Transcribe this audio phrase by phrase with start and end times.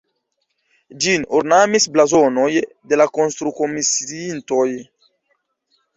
[1.05, 2.49] Ĝin ornamis blazonoj
[2.93, 4.67] de la konstrukomisiintoj.